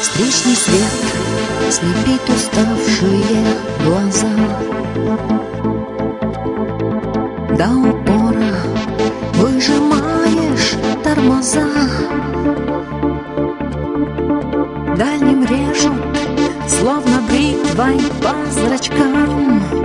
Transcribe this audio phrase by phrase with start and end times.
[0.00, 0.92] Встречный свет
[1.70, 3.44] слепит уставшие
[3.84, 4.26] глаза.
[7.56, 8.56] До упора
[9.34, 10.74] выжимаешь
[11.04, 11.68] тормоза.
[14.96, 16.18] Дальним режут,
[16.66, 19.77] словно бритвой по зрачкам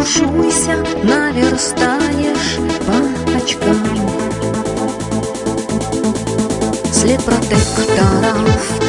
[0.00, 2.56] Тушуйся, наверстаешь
[2.86, 3.76] по очкам.
[6.90, 8.79] След протекторов.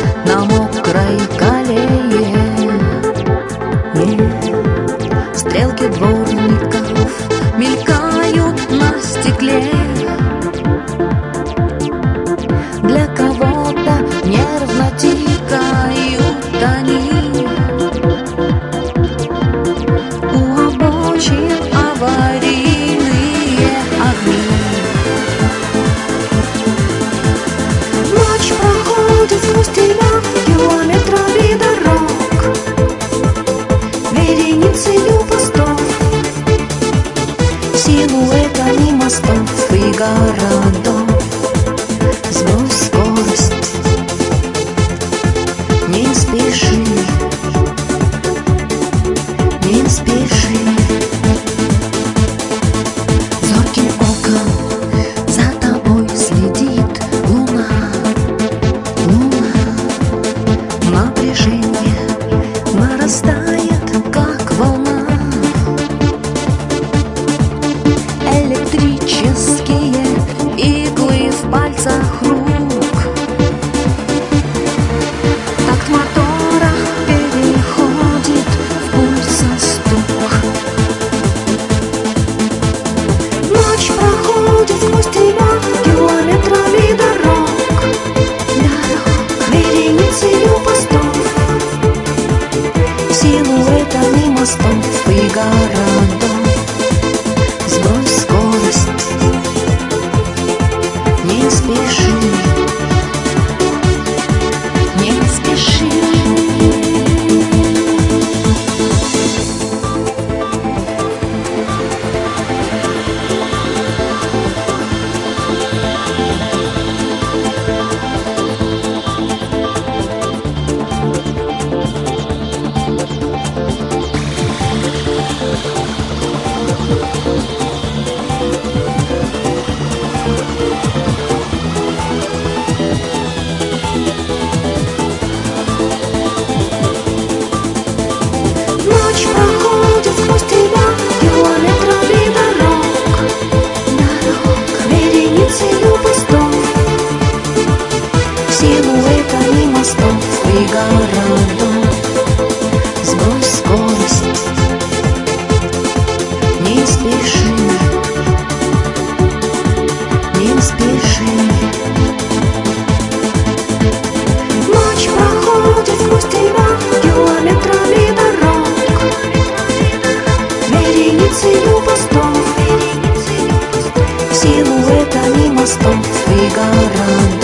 [175.66, 175.90] स्तु
[176.30, 177.41] वेगामि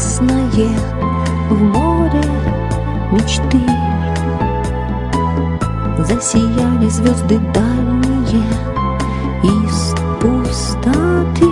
[0.00, 0.78] красное
[1.50, 2.24] в море
[3.12, 3.60] мечты.
[5.98, 8.42] Засияли звезды дальние
[9.42, 11.50] из пустоты.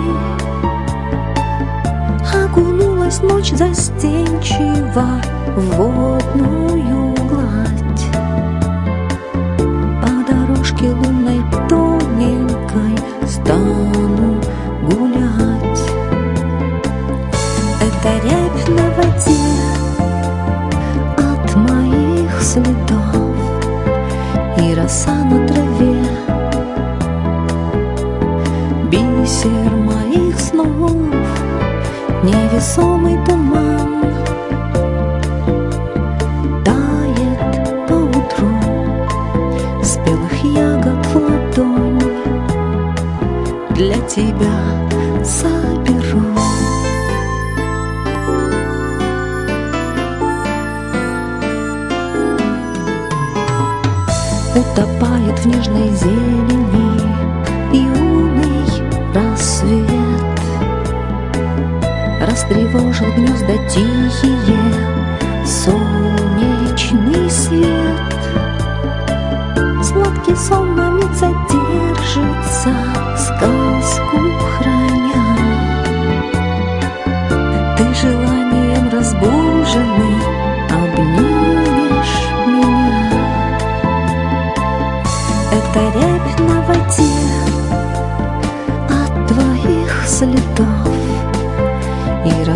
[2.43, 5.21] Окунулась ночь застенчиво
[5.55, 6.98] в водную
[54.55, 57.01] Утопает в нежной зелени
[57.71, 58.65] юный
[59.13, 59.87] рассвет.
[62.21, 64.89] Растревожил гнезда тихие
[65.45, 68.13] солнечный свет.
[69.83, 70.88] Сладкий сон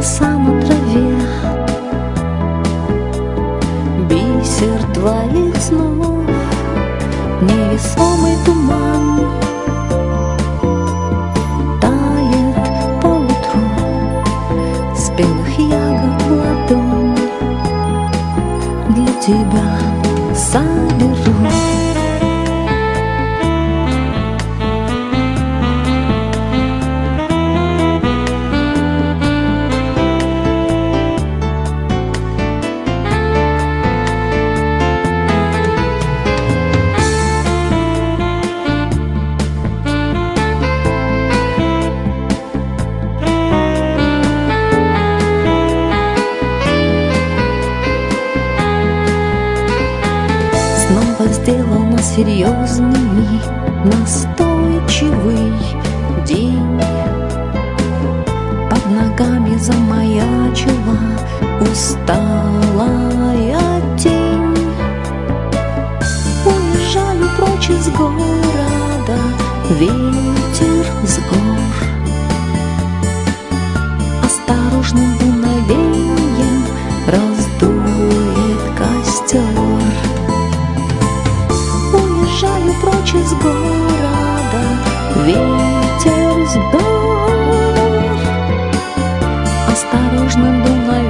[0.03, 1.15] роса на траве
[4.09, 6.25] Бисер твоих снов
[7.41, 9.29] Невесомый туман
[11.79, 13.63] Тает по утру
[14.93, 17.17] С белых ягод ладонь.
[18.89, 20.92] Для тебя сам
[52.03, 53.39] серьезный,
[53.85, 55.53] настойчивый
[56.25, 56.81] день.
[58.69, 60.97] Под ногами замаячила
[61.61, 62.32] усталость.
[82.43, 84.63] уезжаю прочь из города,
[85.25, 88.17] ветер здор.
[89.71, 91.02] Осторожно думай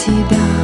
[0.00, 0.59] тебя.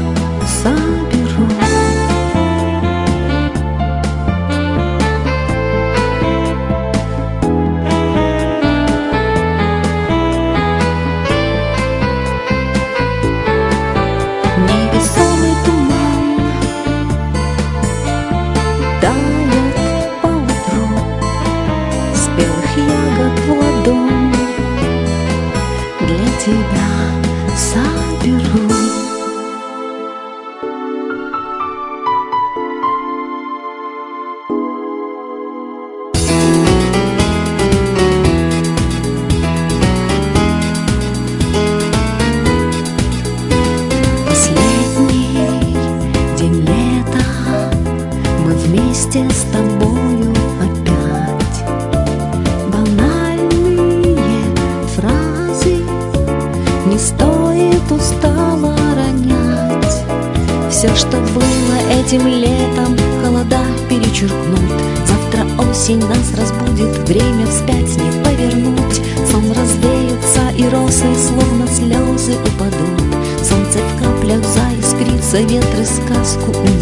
[75.49, 76.76] ветры сказку унес.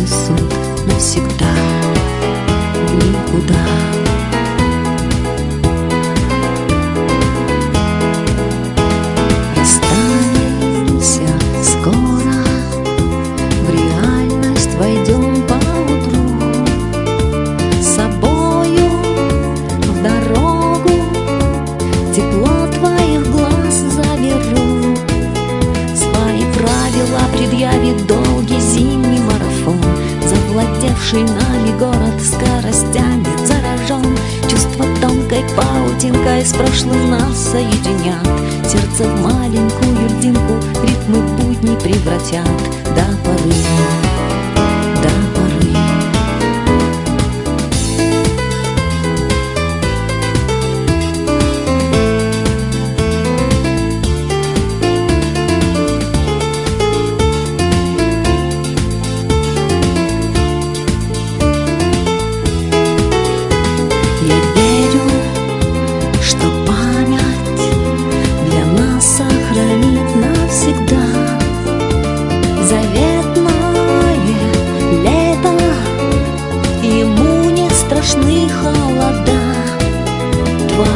[41.84, 42.83] Превратят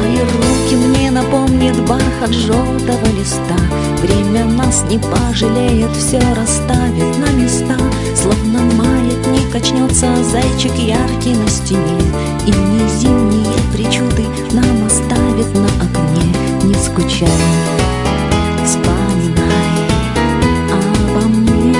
[0.08, 3.56] Твои руки мне напомнит бархат желтого листа.
[4.00, 7.76] Время нас не пожалеет, все расставит на места.
[8.16, 12.00] Словно маятник качнется зайчик яркий на стене.
[12.46, 16.34] И не зимние причуды нам оставит на окне
[16.64, 17.28] Не скучай,
[18.64, 19.88] вспоминай
[20.72, 21.76] обо мне.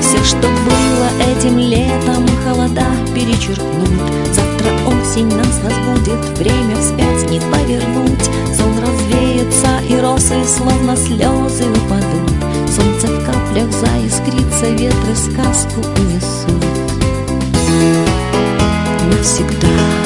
[0.00, 0.89] Все, что было
[2.60, 3.88] холода перечеркнут
[4.32, 8.24] Завтра осень нас разбудит, время вспять не повернуть.
[8.54, 12.30] Сон развеется и росы словно слезы упадут.
[12.68, 16.64] Солнце в каплях заискрится, ветры сказку унесут.
[19.10, 19.99] Навсегда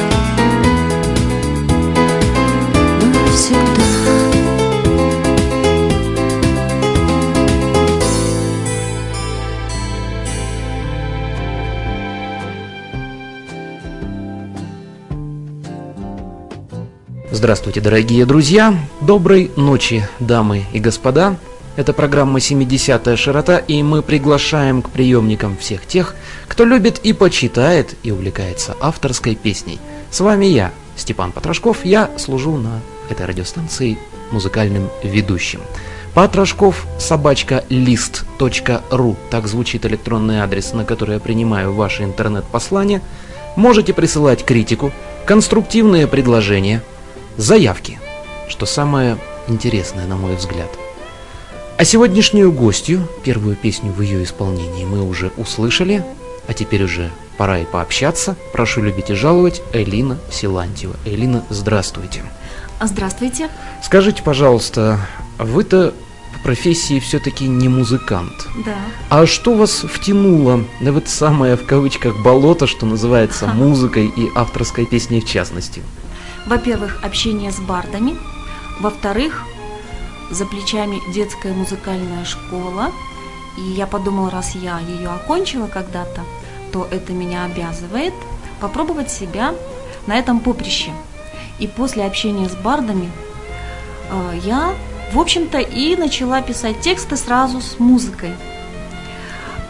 [17.45, 18.75] Здравствуйте, дорогие друзья!
[19.03, 21.37] Доброй ночи, дамы и господа!
[21.77, 26.15] Это программа «70-я широта», и мы приглашаем к приемникам всех тех,
[26.49, 29.79] кто любит и почитает, и увлекается авторской песней.
[30.11, 33.99] С вами я, Степан Потрошков, я служу на этой радиостанции
[34.31, 35.61] музыкальным ведущим.
[36.15, 43.03] Потрошков собачка лист.ру Так звучит электронный адрес, на который я принимаю ваши интернет-послания.
[43.55, 44.93] Можете присылать критику,
[45.27, 46.83] конструктивные предложения,
[47.37, 47.99] заявки,
[48.49, 50.69] что самое интересное, на мой взгляд.
[51.77, 56.05] А сегодняшнюю гостью, первую песню в ее исполнении мы уже услышали,
[56.47, 58.37] а теперь уже пора и пообщаться.
[58.53, 60.95] Прошу любить и жаловать Элина Силантьева.
[61.05, 62.23] Элина, здравствуйте.
[62.81, 63.49] Здравствуйте.
[63.83, 65.01] Скажите, пожалуйста,
[65.39, 65.95] вы-то
[66.35, 68.47] по профессии все-таки не музыкант.
[68.65, 68.77] Да.
[69.09, 74.87] А что вас втянуло в это самое, в кавычках, болото, что называется музыкой и авторской
[74.87, 75.83] песней в частности?
[76.47, 78.17] Во-первых, общение с бардами.
[78.81, 79.43] Во-вторых,
[80.31, 82.93] за плечами детская музыкальная школа.
[83.57, 86.23] И я подумала, раз я ее окончила когда-то,
[86.73, 88.15] то это меня обязывает
[88.61, 89.55] попробовать себя
[90.07, 90.91] на этом поприще.
[91.59, 93.11] И после общения с бардами
[94.11, 94.75] э, я,
[95.13, 98.35] в общем-то, и начала писать тексты сразу с музыкой.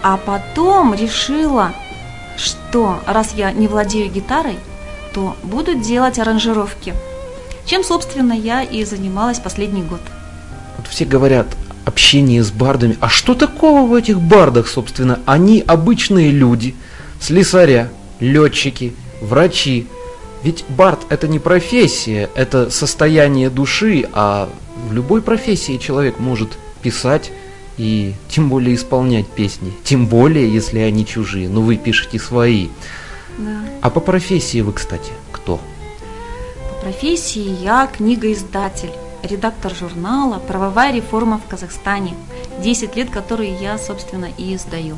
[0.02, 1.72] А потом решила,
[2.36, 4.58] что раз я не владею гитарой,
[5.14, 6.92] то буду делать аранжировки.
[7.64, 10.00] Чем, собственно, я и занималась последний год.
[10.76, 11.46] Вот все говорят
[11.84, 12.98] общение с бардами.
[13.00, 15.20] А что такого в этих бардах, собственно?
[15.24, 16.74] Они обычные люди,
[17.20, 17.90] слесаря,
[18.20, 19.86] летчики, врачи.
[20.42, 24.50] Ведь бард это не профессия, это состояние души, а
[24.88, 26.50] в любой профессии человек может
[26.82, 27.30] писать
[27.78, 29.72] и тем более исполнять песни.
[29.84, 32.68] Тем более, если они чужие, но вы пишете свои.
[33.38, 33.60] Да.
[33.82, 35.58] А по профессии вы, кстати, кто?
[36.70, 42.14] По профессии я книгоиздатель, редактор журнала «Правовая реформа в Казахстане».
[42.60, 44.96] 10 лет, которые я, собственно, и издаю.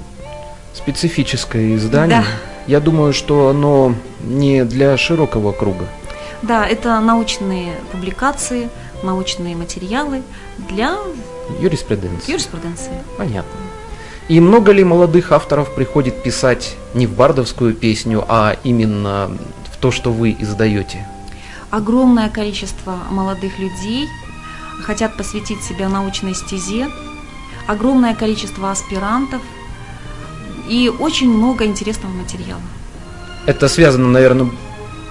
[0.75, 2.21] Специфическое издание.
[2.21, 2.25] Да.
[2.67, 5.87] Я думаю, что оно не для широкого круга.
[6.43, 8.69] Да, это научные публикации,
[9.03, 10.23] научные материалы
[10.69, 10.97] для
[11.61, 12.33] Юриспруденция.
[12.33, 12.93] юриспруденции.
[13.17, 13.59] Понятно.
[14.29, 19.31] И много ли молодых авторов приходит писать не в бардовскую песню, а именно
[19.73, 21.07] в то, что вы издаете?
[21.71, 24.09] Огромное количество молодых людей
[24.83, 26.89] хотят посвятить себя научной стезе,
[27.69, 29.43] огромное количество аспирантов
[30.69, 32.61] и очень много интересного материала.
[33.47, 34.51] Это связано, наверное,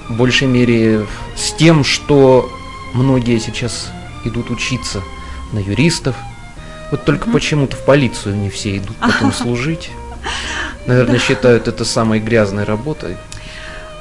[0.09, 1.07] в большей мере
[1.37, 2.49] с тем, что
[2.93, 3.89] многие сейчас
[4.25, 5.01] идут учиться
[5.53, 6.15] на юристов.
[6.91, 9.89] Вот только почему-то в полицию не все идут потом служить.
[10.85, 13.17] Наверное, считают это самой грязной работой.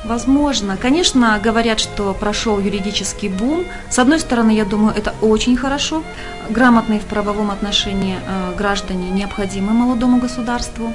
[0.04, 0.76] Возможно.
[0.76, 3.64] Конечно, говорят, что прошел юридический бум.
[3.88, 6.04] С одной стороны, я думаю, это очень хорошо.
[6.50, 10.92] Грамотные в правовом отношении э, граждане необходимы молодому государству.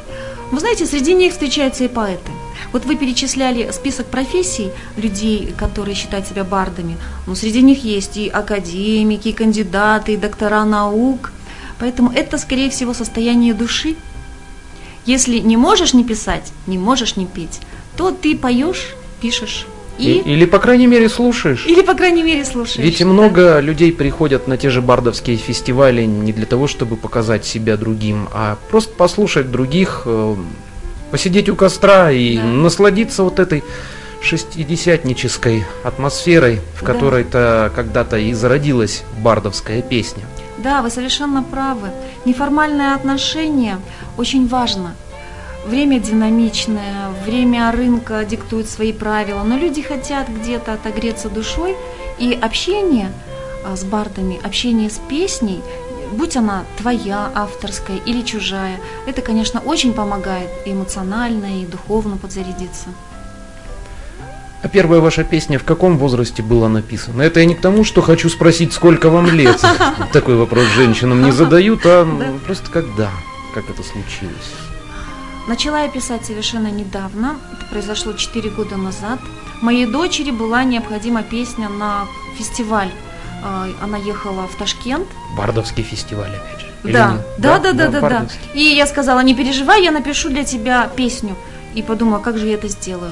[0.51, 2.31] Вы знаете, среди них встречаются и поэты.
[2.71, 6.95] Вот вы перечисляли список профессий людей, которые считают себя бардами.
[7.25, 11.31] Но среди них есть и академики, и кандидаты, и доктора наук.
[11.79, 13.95] Поэтому это, скорее всего, состояние души.
[15.05, 17.59] Если не можешь не писать, не можешь не петь,
[17.95, 19.65] то ты поешь, пишешь.
[19.97, 20.19] И...
[20.19, 21.65] Или, по крайней мере, слушаешь.
[21.65, 22.77] Или, по крайней мере, слушаешь.
[22.77, 23.61] Ведь много да.
[23.61, 28.57] людей приходят на те же бардовские фестивали не для того, чтобы показать себя другим, а
[28.69, 30.35] просто послушать других, э,
[31.11, 32.43] посидеть у костра и да.
[32.43, 33.63] насладиться вот этой
[34.21, 40.23] шестидесятнической атмосферой, в которой-то когда-то и зародилась бардовская песня.
[40.59, 41.89] Да, вы совершенно правы.
[42.25, 43.79] Неформальное отношение
[44.17, 44.95] очень важно.
[45.65, 51.75] Время динамичное, время рынка диктует свои правила, но люди хотят где-то отогреться душой,
[52.17, 53.11] и общение
[53.65, 55.61] а, с бардами, общение с песней
[56.11, 62.89] будь она твоя, авторская или чужая, это, конечно, очень помогает эмоционально, и духовно подзарядиться.
[64.61, 67.21] А первая ваша песня в каком возрасте была написана?
[67.21, 69.63] Это я не к тому, что хочу спросить, сколько вам лет.
[70.13, 72.05] Такой вопрос женщинам не задают, а
[72.45, 73.09] просто когда?
[73.53, 74.53] Как это случилось?
[75.47, 77.37] Начала я писать совершенно недавно.
[77.53, 79.19] Это произошло 4 года назад.
[79.61, 82.05] Моей дочери была необходима песня на
[82.37, 82.91] фестиваль
[83.41, 85.07] а, она ехала в Ташкент.
[85.37, 86.67] Бардовский фестиваль, опять же.
[86.83, 88.27] Да, да, да, да, да, да, да.
[88.53, 91.35] И я сказала, не переживай, я напишу для тебя песню.
[91.75, 93.11] И подумала, как же я это сделаю.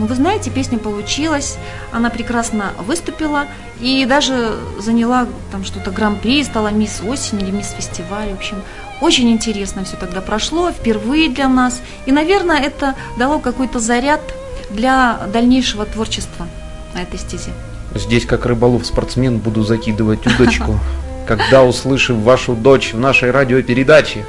[0.00, 1.58] Ну, вы знаете, песня получилась,
[1.92, 3.44] она прекрасно выступила
[3.82, 8.30] и даже заняла там что-то гран-при, стала мисс осень или мисс фестиваль.
[8.30, 8.62] В общем,
[9.02, 11.82] очень интересно все тогда прошло, впервые для нас.
[12.06, 14.22] И, наверное, это дало какой-то заряд
[14.70, 16.48] для дальнейшего творчества
[16.94, 17.50] на этой стезе.
[17.94, 20.80] Здесь, как рыболов-спортсмен, буду закидывать удочку,
[21.28, 24.24] когда услышим вашу дочь в нашей радиопередаче.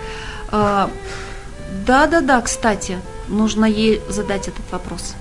[0.49, 0.89] А,
[1.87, 2.97] да-да-да, кстати,
[3.29, 5.15] нужно ей задать этот вопрос.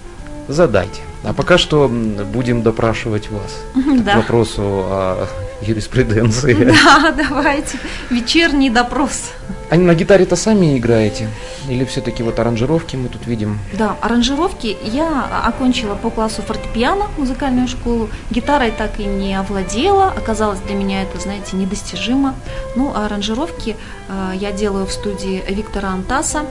[0.50, 1.00] Задайте.
[1.23, 3.62] А пока что будем допрашивать вас.
[4.04, 4.12] Да.
[4.12, 5.28] К вопросу о
[5.62, 6.75] юриспруденции.
[6.85, 7.78] Да, давайте.
[8.11, 9.31] Вечерний допрос.
[9.70, 11.29] А на гитаре-то сами играете?
[11.68, 13.59] Или все-таки вот аранжировки мы тут видим?
[13.79, 14.77] Да, аранжировки.
[14.83, 18.09] Я окончила по классу фортепиано, музыкальную школу.
[18.31, 20.09] Гитарой так и не овладела.
[20.09, 22.35] Оказалось, для меня это, знаете, недостижимо.
[22.75, 23.77] Ну, а аранжировки
[24.09, 26.46] э, я делаю в студии Виктора Антаса.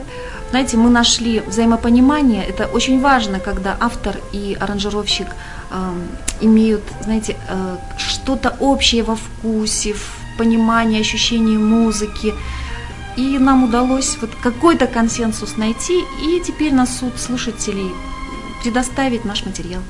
[0.49, 2.43] Знаете, мы нашли взаимопонимание.
[2.43, 5.27] Это очень важно, когда автор и аранжировщик
[5.69, 5.93] э,
[6.41, 12.33] имеют, знаете, э, что-то общее во вкусе, в понимании, ощущении музыки.
[13.15, 17.91] И нам удалось вот какой-то консенсус найти, и теперь на суд слушателей
[18.63, 19.81] предоставить наш материал.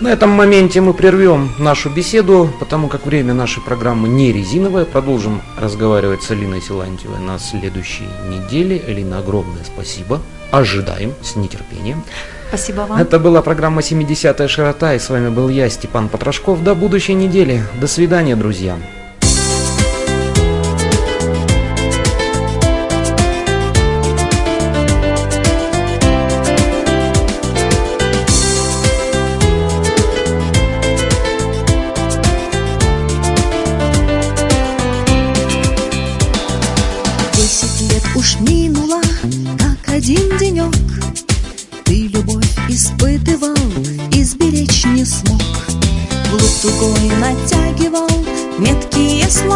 [0.00, 4.86] На этом моменте мы прервем нашу беседу, потому как время нашей программы не резиновое.
[4.86, 8.82] Продолжим разговаривать с Алиной Силантьевой на следующей неделе.
[8.88, 10.22] Алина, огромное спасибо.
[10.50, 12.02] Ожидаем с нетерпением.
[12.48, 12.98] Спасибо вам.
[12.98, 16.64] Это была программа «70-я широта», и с вами был я, Степан Потрошков.
[16.64, 17.62] До будущей недели.
[17.78, 18.78] До свидания, друзья.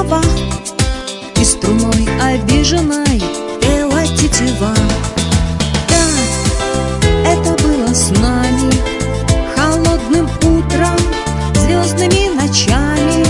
[0.04, 0.22] Слова
[1.40, 3.22] И струной обиженной
[3.60, 4.74] пела тетива.
[5.88, 8.72] Да, это было с нами
[9.56, 10.98] Холодным утром,
[11.56, 13.24] звездными ночами.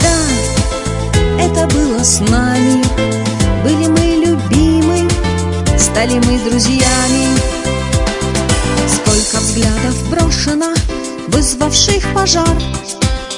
[0.00, 2.84] Да, это было с нами.
[3.64, 5.08] Были мы любимы,
[5.78, 7.36] стали мы друзьями.
[8.86, 10.74] Сколько взглядов брошено
[11.28, 12.56] вызвавших пожар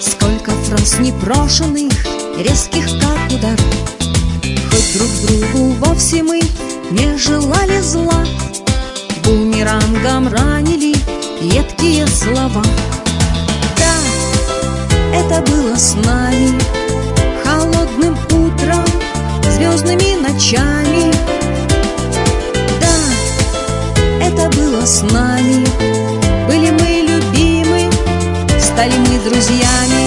[0.03, 1.93] Сколько фраз непрошенных,
[2.37, 3.57] резких как удар.
[4.43, 6.41] Хоть друг другу вовсе мы
[6.91, 8.25] не желали зла.
[9.23, 10.97] Бумерангом ранили
[11.41, 12.65] едкие слова.
[13.79, 13.95] Да,
[15.15, 16.59] это было с нами
[17.45, 18.85] Холодным утром,
[19.53, 21.15] звездными ночами.
[22.81, 25.65] Да, это было с нами.
[26.49, 26.93] Были мы
[28.73, 29.12] стали мы
[29.43, 30.02] desiani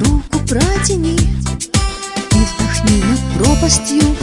[0.00, 4.17] руку протяни И вдохни над пропастью.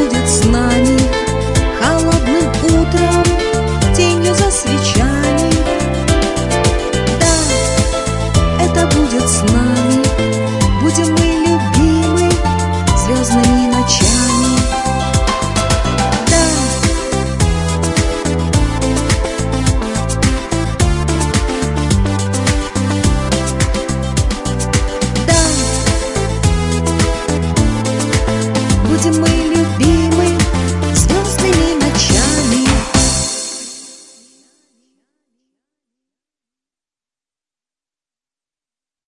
[0.00, 0.69] будет с нами.